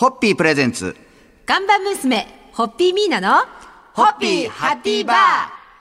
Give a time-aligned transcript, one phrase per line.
[0.00, 0.96] ホッピープレゼンツ。
[1.44, 3.44] 看板娘、ホッピーミーナの、
[3.92, 5.16] ホッピーハッピーバー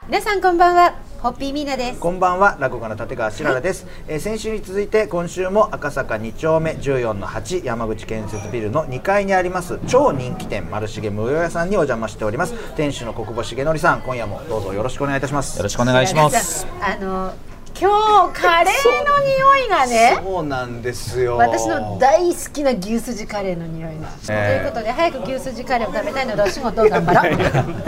[0.08, 2.02] 皆さんこんばんは、ホッピーミーナです。
[2.02, 16.68] こんばんは、落語家の立川しららです、えー先週に続いて今週も赤坂2丁目14の8山口建設ビルの2階にあります超人気店丸重無用屋さんにお邪魔しております店主の国保重則さん今夜もどうぞよろしくお願いいたしますよろしくお願いします。
[16.82, 17.34] あの、
[17.82, 17.90] 今
[18.30, 20.20] 日カレーの匂いがね。
[20.22, 21.38] そうなんですよ。
[21.38, 24.64] 私の大好きな牛すじカレーの匂いが、ええ。
[24.64, 27.34] ということで早く牛すじカレーを食べたいのでお仕事を頑張ろう。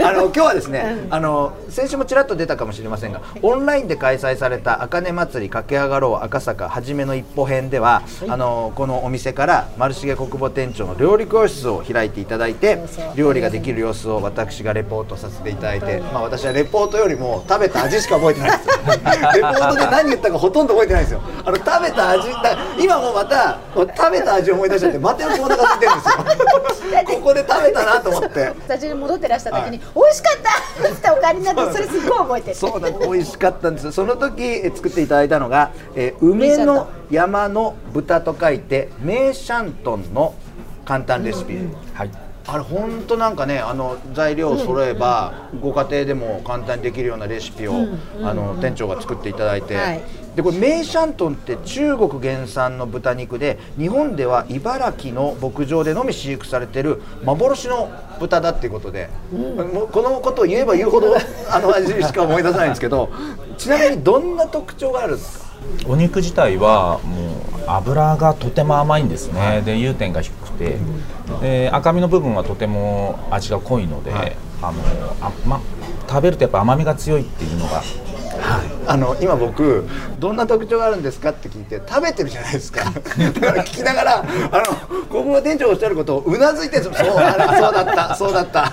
[0.02, 12.78] あの今日はですね、あの先週もちらっと出たかもしれませんが、オンラインで開催された茜祭り駆け上がろう赤坂はじめの一歩編では、あのこのお店から丸重国母店長の料理教室を開いていただいて
[13.14, 18.66] 料理ができる様子を私がレポートさせていただいて、まあ私はレポートよりも食べた味しか覚えてないです。
[18.68, 18.72] よ
[19.34, 26.12] レポートで何言ったかほとんど覚えてないんですよあの食べた味だ今もまた食べた味を思い出しちゃってまたよくお腹空いてるんですよ
[27.20, 40.34] ここで食べたなと思ってスタジオに戻ってらした時に、美味しかったってお帰りになってそれすっごい覚えてるそうなんです美味しかったんですその時えー作っていただいたのが、えー梅の山の豚と書いてメーシャントンの
[40.84, 41.58] 簡単レシピ、
[41.94, 42.10] はい。
[42.46, 47.74] あれ本当なんかねあの材料を揃えば、ご家庭でも簡単にできるようなレシピを、
[48.22, 50.00] あの店長が作っていただいて、はい。
[50.34, 61.14] でこれメイシャントンって中国原産の豚肉で日本では茨城の牧場でのみ飼育されてる幻の豚だっていうことで、もうこのことを言えば言うほど
[61.50, 63.10] あの味しか思い出せないんですけど
[63.58, 65.52] ちなみにどんな特徴があるんですか？
[65.86, 69.62] お肉自体はもう油がとても甘いんですね。
[69.64, 70.76] で融点が低くて、
[71.42, 74.36] で赤身の部分はとても味が濃いので、はい。
[74.62, 74.78] あの
[75.20, 75.60] あま
[76.08, 77.82] 食べるとやっぱ甘みが強いっていうのが。
[78.86, 79.86] あの今僕
[80.18, 82.84] どんな特徴があるんですかって聞いて食べてるじゃないですか。
[82.90, 88.72] だから聞きながらあの国語店長がおっしゃることをうなずいてるんですよそうあれそうだったそうだった。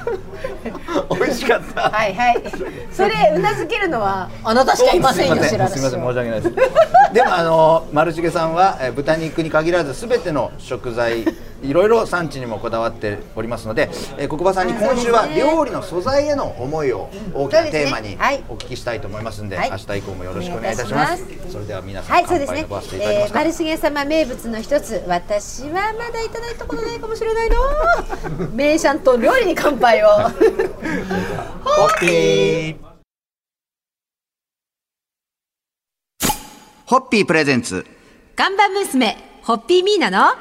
[1.15, 1.81] 美味しかった。
[1.89, 2.43] はいはい。
[2.91, 5.77] それうなずけるのはあなたしかいませんよすい白ません。
[5.77, 7.13] すいません申しは訳ないです。
[7.13, 11.25] でもあの丸重さんはえー豚肉に限らずすべての食材
[11.61, 18.43] いろいろ産地にもこだわっておりますので、えー、国場さんに今週は料理の素材への思いを大きなテーマにはい。
[18.49, 19.71] お聞きしたいと思いますので、はい。
[19.71, 21.25] 明日以降もよろしくお願いいたします。
[21.49, 22.65] それでは皆さん、はいそうですね。
[22.69, 28.49] 乾杯のばせていただきまえー、すか、丸重様名物の一つ私はまだいただいたことないかもしれないの。
[28.53, 30.07] 名シャンと料理に乾杯を。
[31.63, 32.75] ホッピー。
[36.85, 37.85] ホッピープレゼンツ。
[38.35, 40.33] 看板娘ホッピーミーナの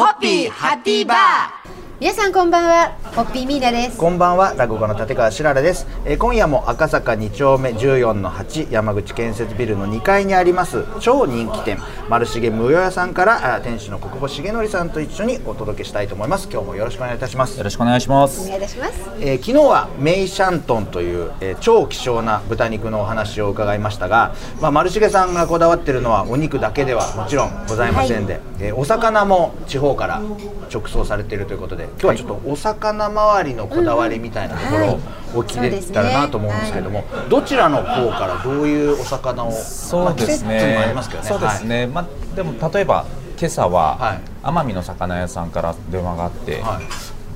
[0.00, 1.89] ホッピーハッピーバー。
[2.00, 3.98] 皆さんこんばんはホッピーミーナです。
[3.98, 11.76] こんばんは落語家の立川しららです、えー今夜も赤坂2丁目14の8山口建設ビルの2階にあります超人気店
[12.08, 16.48] 丸重無用屋さんからあ店主の国保重則さんと一緒にお届けしたいと思います。
[16.50, 17.58] 今日もよろしくお願いいたします。
[17.58, 18.46] よろしくお願いしまおす。
[18.48, 19.10] 願いいたします。
[19.20, 30.22] えー昨日はメイシャントンという、えー超希少な豚肉のお話を伺いましたが、まあ、丸重さんがこだわっているのはお肉だけではもちろんございませんで、えーお魚も地方から
[30.72, 35.00] 直送されているということで今日はちょっとお魚周りのこだわりみたいなところを
[35.36, 41.22] お聞きできたらなと思うんですけども、どちらの方からどういうお魚をそうですまあありねますけど。
[41.22, 41.28] ね。
[41.28, 41.86] そうですね。
[41.86, 43.06] まあでも例えば
[43.38, 46.84] 今朝ははい奄美の魚屋さんから電話があって、はい。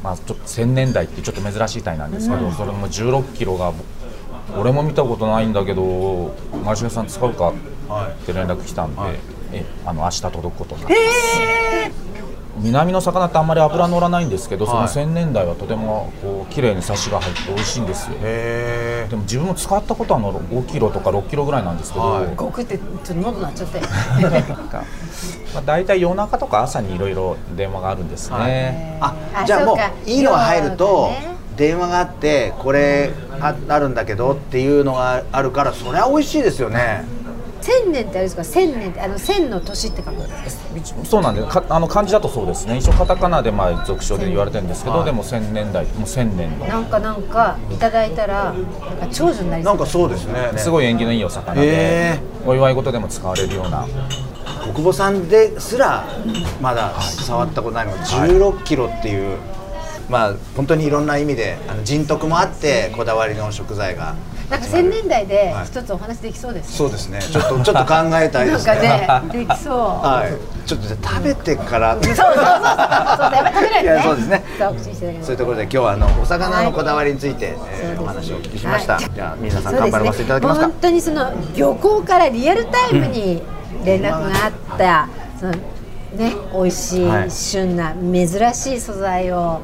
[0.03, 3.73] まあちょっと千年代ってちょっと珍しい鯛なんですけど、それも16キロが
[4.57, 7.55] 俺も見たことないんだけど丸重さん使うかっ
[8.27, 9.15] て連絡来たんで、はい。
[9.53, 12.04] えあの明日届くことになってます。
[12.65, 14.83] 南の魚ってあんまり脂乗らないんですけど、そはい。
[14.83, 18.17] の千年代はとてもこう綺麗にサシが入って美味しいんですよ。
[18.23, 22.35] へでも自分も使ったことはあの5キロとか6キロぐらいなんですけど、はい。
[22.35, 23.81] ごくってちょっと喉なっちゃって
[25.55, 31.13] まあ、大体夜中とか朝にいろいろ電話があるんですね、ああじゃあもそういいのが入ると
[31.57, 37.05] 電話があってこれああるんだけどっていうのがあるからそれは美味しいですよね
[37.65, 38.45] 千年ってあれですか？
[38.45, 40.95] 千年ってあの千の年って書くんです。
[41.05, 41.49] そうなんです。
[41.49, 42.77] かあの漢字だとそうですね。
[42.77, 45.05] 一応カタカナでまあ俗称で言われてるんですけど、はい。
[45.07, 46.67] でも千年代もう千年の。
[46.67, 48.55] なんかなんかいただいたらなん
[48.99, 49.73] か長寿になりそう。
[49.77, 50.53] なんかそうですね。
[50.59, 53.87] すごい縁起のいいお魚で、へお祝い事でも使われるような。
[54.75, 56.05] 国母さんですら
[56.61, 59.39] まだ触ったことないのが16キロっていう、
[60.11, 64.17] まあ本当にいろんな意味であの人徳もあってこだわりの食材が
[64.51, 65.67] なんか千年代ではい。
[65.67, 67.21] 一つお話できそうです、そうですね。
[67.21, 68.75] ちょっとちょっと考えたいですね。
[68.75, 69.77] なんかねできそう。
[69.77, 70.69] はい。
[70.69, 71.95] ちょっとじゃあ食べてから。
[71.95, 72.35] そうそうそうそう。
[72.35, 74.45] そうやっぱり食べないとねそうですね。
[75.23, 79.11] そういうところで今日はあのお魚のこだわりについて、えーお話をお聞きしました、はい。
[79.15, 80.67] じゃあ皆さん頑張らせていただきますか？
[80.67, 83.43] 本当にその漁港からリアルタイムに
[83.85, 85.09] 連絡があった、
[85.39, 87.31] そのね美味しい。
[87.31, 89.61] 旬な珍しい素材を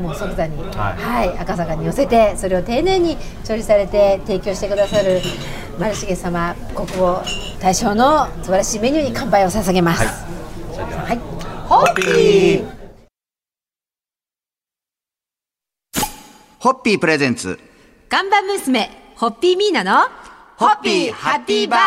[0.00, 3.16] もう即座に、ははいい赤坂に寄せてそれを丁寧に
[3.46, 5.20] 処理されて提供してくださる
[5.78, 7.22] 丸重様国宝
[7.60, 10.04] 大賞の素晴らしいメニューに乾杯を捧げます。
[10.04, 11.18] はい、
[11.68, 12.80] ホッピー。
[16.58, 17.58] ホッピープレゼンツ。
[18.08, 20.08] 看板娘ホッピーミーナの
[20.60, 21.80] ホッピーハッピーバー。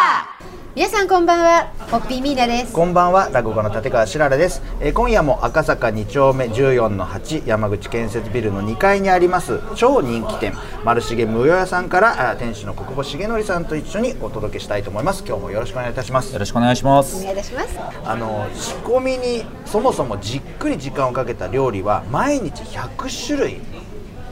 [0.76, 1.72] 皆さんこんばんは。
[1.92, 2.74] ホッピーミーナです。
[2.74, 10.54] こんばんは落語家の立川しららです、えー今夜も赤坂2丁目14の8山口建設ビルの2階にあります超人気店
[10.84, 15.24] 丸重無用屋さんからあー店主の国保重則さんと一緒にお届けしたいと思います。
[15.24, 16.34] 今日もよろしくお願いいたします。
[16.34, 17.80] よろしくお願いしまおす願いいたします。
[18.04, 23.62] あの仕込みにそもそもじっくり時間をかけた料理は毎日100種類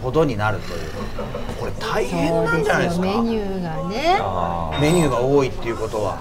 [0.02, 0.80] ほどになるという
[1.62, 3.06] これ大変なんじゃないですか。
[3.06, 4.18] メニューがね。
[4.20, 6.18] あメニューが多いっていうことは。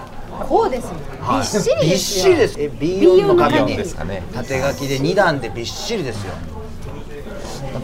[0.47, 0.95] こうですよ。
[1.31, 2.25] びっしりびっですよ。
[2.25, 2.61] しりです。
[2.61, 4.21] え B4 の紙ーにですかね。
[4.35, 6.33] 縦書きで2段でびっしりですよ。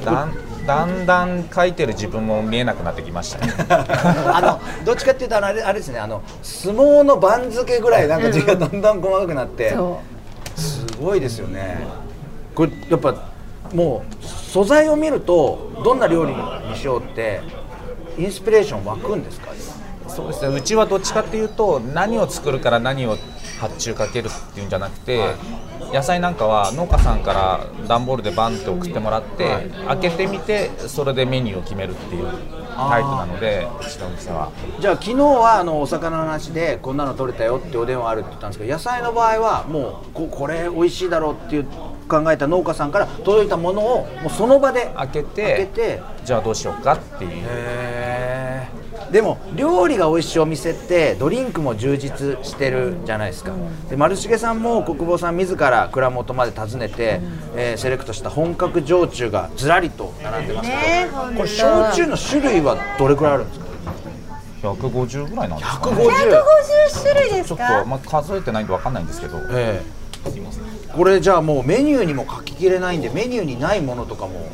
[0.06, 0.34] だん
[0.68, 3.52] だんだん書いてる自分も見えなくなってきましたね。
[3.68, 6.00] あのどっちかっていうとあれあれですね。
[6.00, 10.00] あの相撲の番付ぐらいなんか字がどんどん細かくなって、そ
[10.56, 11.88] すごいですよね。
[12.54, 13.16] これやっぱ
[13.74, 16.34] もう素材を見るとどんな料理
[16.70, 17.42] にしようって
[18.18, 19.48] インスピレーション湧くんですか？
[20.08, 20.56] そうですね。
[20.56, 23.18] うちはどっちかっていうと何を作るから何を
[23.60, 25.36] 発注かけるっていうんじゃなくて、
[25.94, 32.28] 野菜なんかは農家さんから段ボールでバンって送ってもらって、開けてみてそれでメニューを決めるっていう
[32.76, 34.52] タイプなのでうちのお店は。
[34.80, 41.68] じゃあ昨日はあのお魚の話でこんなの取れたよってお電話あるって言ったんですけど野菜の場合はもうここれ美味しいだろうっていう
[42.08, 47.48] 考えた農家さんから届いたものをもうその場で開けて開けてじゃあどうしようかっていう。
[49.12, 53.54] でも料理が美味しいお店ってドリンクも充実してるじゃないですか、
[53.90, 57.22] で丸重さんも国保さん自ら蔵元まで訪ねて、
[57.56, 60.70] えーセレクトした本格焼酎がずらりと並んでます。
[60.70, 63.66] けど、ねこれ焼酎の種類はどれくらいあるんですか
[64.64, 65.96] ？150ぐらいなんですかね。
[65.96, 66.08] 150
[66.98, 69.38] 150種類ですちょっかと、まあ、数えてないんで分かんないんですけど。
[69.52, 69.97] ええ
[70.98, 74.52] これじゃあもうメニューにも書ききれないんでメニューにないものとかも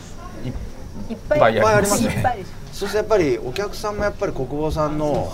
[1.09, 2.45] いっぱいありますいっぱいありますね。
[2.73, 5.31] そうするとやっぱりお客さんもやっぱり国保さんの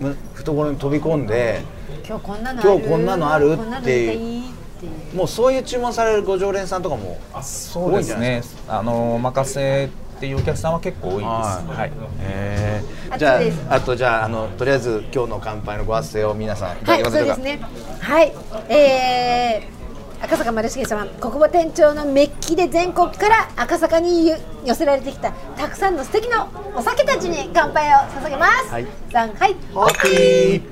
[0.00, 1.62] む懐に飛び込んで
[2.06, 2.70] 今日こんなのある。
[2.70, 5.16] 今日こんなのあるっていう。
[5.16, 8.42] もうそういう注文されるご常連さんとかもそうですね。
[8.66, 11.92] あのお任せっていうお客さんは結構多いですはい。
[12.20, 12.82] え
[13.16, 17.60] じゃあああとじゃああのとりあえず今日の乾杯のご発声を皆さんいたはい、そうですね。
[18.00, 18.32] はい、
[18.68, 19.81] えー、
[20.22, 26.46] 赤坂丸重様、国母店長のメッキで全国から赤坂にゆ寄せられてきたたくさんの素敵な
[26.76, 28.70] お酒たちに乾杯を捧げます。
[28.70, 29.56] はいさんはい。
[29.74, 30.62] ホッピー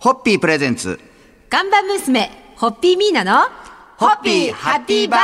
[0.00, 0.98] ホッピープレゼンツ
[1.50, 3.63] 看板娘ホッピーミーナの
[3.96, 5.20] ホッピーハッピーバー。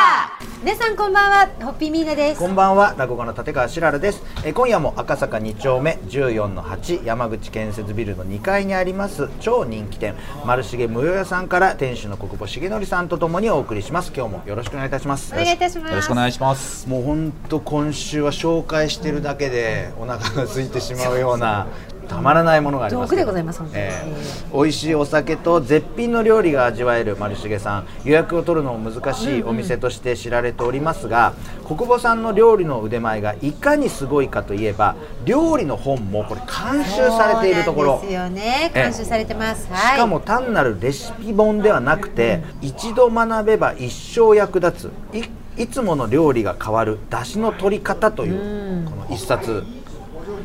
[0.63, 2.41] 皆さんこんばんは、ホッピーミーナです。
[2.41, 2.47] こ。
[2.47, 4.23] んばんは落語家の立川しららです。
[4.45, 10.15] えー今夜も赤坂2丁目14の8山口建設ビルの2階にあります超人気店
[10.45, 14.13] 丸重無用屋さんから店主の国保重則さんとともにお送りします。
[14.15, 15.33] 今日もよろしくお願いいたします。
[15.33, 15.91] お願いいたします。
[15.91, 16.89] よろしくお願いします。
[16.89, 21.67] もう本当今週は紹介してるだけでお腹が空いてしまうような
[22.11, 24.53] たまらないものがありますでございますええ。
[24.53, 27.87] 美味しいお酒と絶品の料理が味わえる丸重さん。
[28.05, 31.35] 予約を取るのも難しいお店として知られておりますが、
[31.65, 38.01] 国母さんの料理の腕前がいかにすごいかといえば料理の本もこれ監修されているところ。
[38.01, 38.73] ですよね。
[38.75, 39.67] 監修されてます。
[39.67, 39.99] しはい。
[39.99, 45.17] かも単なるレシピ本ではなくて、一度学べば一生役立つ。
[45.17, 45.23] い
[45.63, 46.99] いつもの料理が変わる。
[47.09, 49.65] 出汁の取り方というこの一冊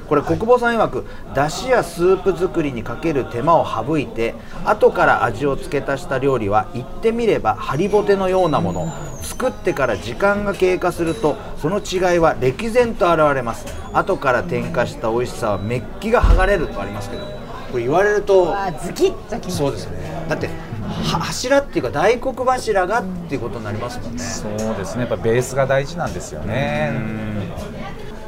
[0.08, 8.94] これ国母さん曰く出汁やスープ作りにかける手間を省いて後から味を付け足した料理は言ってみればハリボテのようなもの。
[9.22, 13.66] 作ってから時間が経過するとその違いは歴然と現れます。
[13.92, 17.24] 後から添加した美味しさはメッキが剥がれるとありますけど
[17.72, 19.58] これ言われるとあズキッときます。
[19.58, 20.26] そうですね。
[20.30, 24.20] だっては柱っていうか大黒柱がっていうことになりますもんね。
[24.20, 25.02] そうですね。
[25.02, 26.94] やっぱベースが大事なんですよね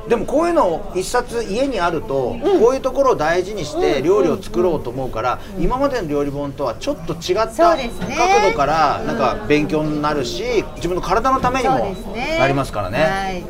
[0.07, 8.15] でもこういうの一冊家にあると、こういうところを大事にして料理を作ろうと思うから、今までの料理本とはちょっと違ったそうですね。
[8.17, 11.95] 角度からなんか勉強になるし自分の体のためにも
[12.39, 12.99] なりますからね。
[12.99, 13.43] はい。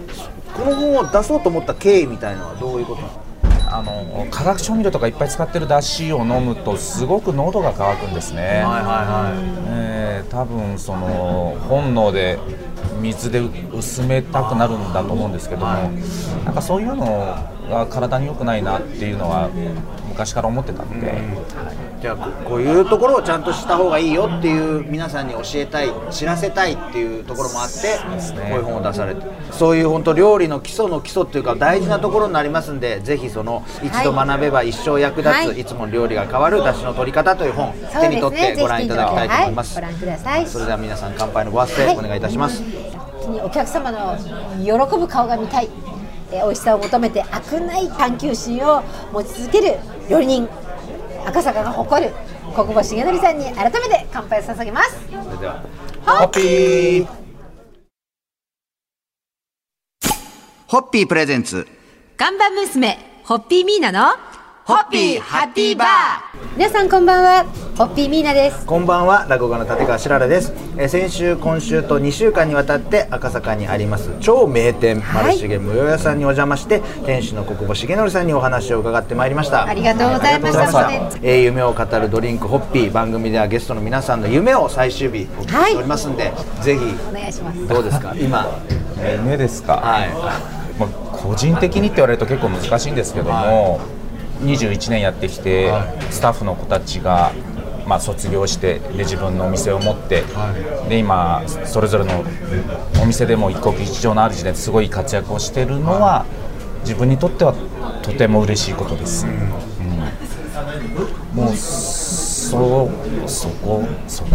[0.56, 3.28] この本を出そうと思った経緯みたいなのはどういうことなんですか
[3.70, 9.34] あの化学調味料とかいっぱい使ってるだしを飲むとすごく喉が渇くんですね、はいは
[9.68, 9.98] えー
[10.30, 12.38] 多分その本能で
[13.02, 15.74] 水で薄めたくなるんだと思うんですけども、
[16.46, 17.06] なんかそういうの
[17.70, 19.50] が体に良くないなっていうのは
[20.18, 21.22] 昔から思ってたので、はい。
[22.02, 27.98] じゃあここういうところをちゃんとした方がいいよっていう皆さんに教えたい知らせたいっていうところもあって
[28.50, 29.22] こういう本を出されて。
[29.52, 35.60] そういう本当料理の基礎の基礎っていうか大事なところになりますんでぜひその一度学べば一生役立つ、はい。
[35.60, 40.48] い、つも料理が変わる出汁の取り方という本そう手に取ってご覧いただきたいと思います、ぜひご覧ください。
[40.48, 42.64] それでは皆さん乾杯のご発声お願いいたします、
[43.44, 44.18] お客様の
[44.64, 45.70] 喜ぶ顔が見たい、
[46.32, 49.76] えー美味しさを求めて飽くない探求心を持ち続ける
[50.10, 50.48] 料理人
[51.26, 52.12] 赤坂が誇る
[52.56, 54.98] 国保重則さんに改めて乾杯を捧げます。
[55.08, 55.64] それでは
[56.06, 57.08] ホッピー
[60.68, 61.68] ホッピープレゼンツ
[62.18, 64.16] 看板娘ホッピーミーナの
[64.68, 66.58] ホッピーハッピーバー。
[66.58, 67.46] 皆さんこんばんは。
[67.78, 68.66] ホッピーミーナです。
[68.66, 75.38] こんばんは落語家の立川しららです、えー先週今週と2週間にわたって赤坂にあります超名店はい。
[75.38, 79.64] 丸重無用屋さんにお邪魔して店主の国保重則さんにお話を伺ってまいりました。
[79.66, 80.60] ありがとうございました。
[80.60, 81.20] ありがとうございました。
[81.24, 86.82] えー夢を語るドリンクホッピー番組ではゲストの皆さんの夢を最終日お聞きしておりますんで、ぜひ。
[87.10, 87.68] お願いします。
[87.70, 88.14] どうですか？
[88.20, 88.46] 今。
[89.24, 90.10] 夢ですか、はい。
[90.78, 93.80] まあ、個人的にって言われると結構難しいんですけども、
[94.42, 95.72] 21年やってきて、
[96.10, 97.32] スタッフの子たちが、
[97.86, 100.24] まあ、卒業してで自分のお店を持って、
[100.90, 102.24] で今それぞれの
[103.02, 106.26] お店でも一国一城の主ですごい活躍をしているのは
[106.82, 107.54] 自分にとっては
[108.02, 109.26] とても嬉しいことです。
[109.26, 109.38] うん。
[111.34, 112.90] もうそ
[113.28, 114.32] そこそこ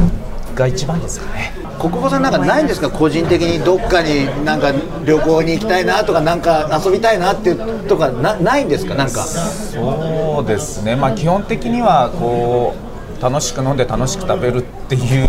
[0.55, 1.53] が一番ですかね。
[1.83, 2.89] 国保さんなんかないんですか？
[2.89, 4.73] 個人的にどっかになんか
[5.05, 8.95] 旅行に行きたいなとかなんか遊びたいなっていうとかなないんですか？
[8.95, 9.25] なんか。
[9.25, 12.75] そうですね、まあ、基本的にはこ
[13.19, 15.29] う楽しく飲んで楽しく食べるっていう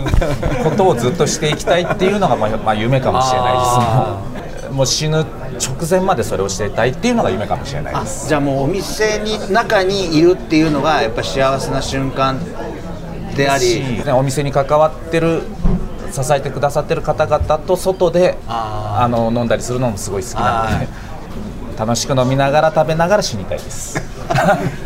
[0.63, 4.69] ことをずっとしていきたいっていうのが、まあまあ、夢かもしれないです。
[4.71, 8.27] もう死ぬ直前までそれをしていたいっていうのが夢かもしれないあです。
[8.27, 12.39] じゃあもうお店に中にいるっていうのがやっぱ幸せな瞬間
[13.35, 14.03] であり。
[14.03, 14.11] ね。
[14.11, 15.43] お店に関わってる
[16.13, 20.87] 支えてくださってる方々と外でああの飲んだりするのもすごい好きなので
[21.77, 23.99] 楽しく飲みながら食べながら死にたいです。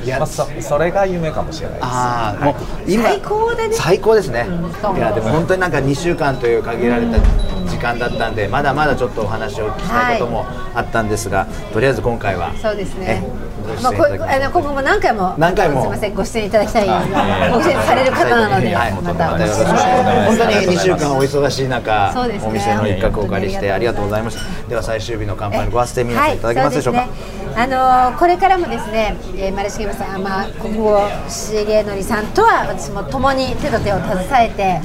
[0.06, 1.86] いや まあ、そそれが夢かもしれないです。
[1.86, 2.56] ああもう
[2.88, 3.74] 今最高だね。
[3.74, 7.18] 最高ですね、うんいやでも本当になんか2週間という限られた
[7.78, 13.24] 時間だったんでまだまだちょっとお話を聞きたいこともあったんですが、とりあえず今回はそうですね。
[13.24, 13.48] え。
[13.84, 15.82] まあ、こあの今後も何回も何回も。
[15.82, 19.86] すみませんご出演いただきたいご出演される方なので、はい、またお願いします。
[20.28, 22.50] 本当に2週間お忙しい中、そうですね。
[22.50, 24.70] お店の一角をお借りしてありがとうございました。
[24.70, 27.14] では最終日の乾杯のご発声皆さんいただけますでしょうか、はい、ね。
[27.58, 34.80] あのーこれからもですね、えー、丸重さん、まあ、国保重則さんとは私も共に手と手を携えて、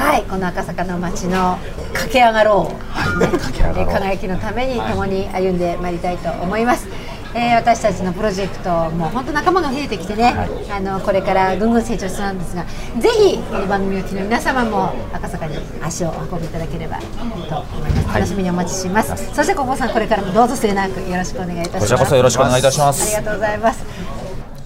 [0.00, 1.58] はい、この赤坂の街の
[1.92, 6.88] 駆け上がろう、ねえー輝きのために共に歩んでまいりたいと思います。
[7.34, 10.34] えー私たちのプロジェクトも本当仲間が増えてきてね、
[10.70, 12.64] あのこれからぐんぐん成長しそうなんですが
[12.98, 13.38] ぜひ
[13.68, 21.80] 番組を聞きの皆様も赤坂に足をお運びいただければと思います、楽しみにお待ちします、そして小保さんこれからもどうぞ末永くよろしくお願いいたします。
[21.80, 23.16] こちらこそよろしくお願いいたします。
[23.16, 23.84] ありがとうございます。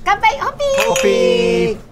[0.04, 0.48] 乾杯ホ
[0.94, 1.83] ッピー